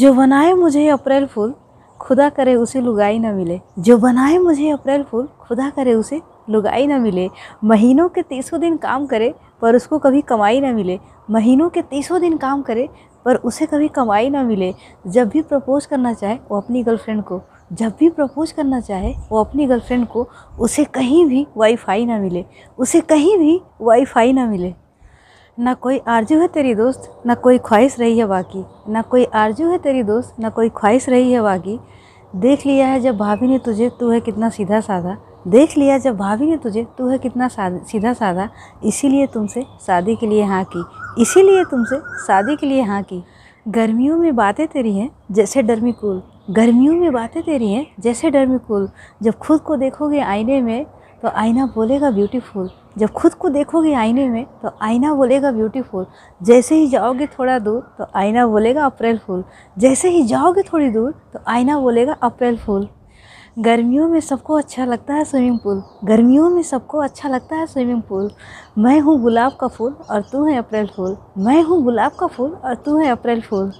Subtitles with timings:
[0.00, 1.54] जो बनाए मुझे अप्रैल फूल,
[2.00, 6.86] खुदा करे उसे लुगाई ना मिले। जो बनाए मुझे अप्रैल फूल, खुदा करे उसे लुगाई
[6.86, 7.30] ना मिले।
[7.64, 12.20] महीनों के तीसों दिन काम करे, पर उसको कभी कमाई ना मिले। महीनों के तीसों
[12.20, 12.88] दिन काम करे,
[13.24, 14.74] पर उसे कभी कमाई ना मिले।
[15.06, 17.42] जब भी प्रपोज करना चाहे, वो अपनी गर्लफ्रेंड को।
[17.72, 20.28] जब भी प्रपोज करना चाहे, वो अपनी गर्लफ्रेंड को।
[20.60, 22.44] उसे कहीं भी वाईफाई ना मिले।
[22.78, 24.74] उसे कहीं भी वाईफाई ना मिले।
[25.58, 29.70] ना कोई आरज़ू है तेरी दोस्त, ना कोई ख्वाहिश रही है बाकी। ना कोई आरज़ू
[29.70, 31.78] है तेरी दोस्त, ना कोई ख्वाहिश रही है बाकी।
[32.36, 35.16] देख लिया है जब भाभी ने तुझे, तू है कितना सीधा साधा।
[35.48, 38.48] देख लिया जब भाभी ने तुझे, तू है कितना सीधा साधा।
[38.84, 40.84] इसीलिए तुमसे शादी के लिए हाँ की।
[41.22, 43.24] इसीलिए तुमसे शादी के लिए हाँ की।
[43.66, 48.58] गर्मियों में बातें तेरी हैं जैसे डरमी कूल गर्मियों में बातें तेरी हैं जैसे डरमी
[48.58, 48.88] कूल
[49.22, 50.84] जब खुद को देखोगे आईने में
[51.22, 56.06] तो आईना बोलेगा ब्यूटीफुल जब खुद को देखोगे आईने में तो आईना बोलेगा ब्यूटीफुल
[56.40, 59.44] जैसे ही जाओगे थोड़ा दूर तो आईना बोलेगा अप्रैल फूल
[59.76, 62.88] जैसे ही जाओगे थोड़ी दूर तो आईना बोलेगा अप्रैल फूल
[63.58, 68.02] गर्मियों में सबको अच्छा लगता है स्विमिंग पूल गर्मियों में सबको अच्छा लगता है स्विमिंग
[68.02, 68.30] पूल
[68.78, 72.50] मैं हूँ गुलाब का फूल और तू है अप्रैल फूल मैं हूँ गुलाब का फूल
[72.50, 73.72] और तू है अप्रैल फूल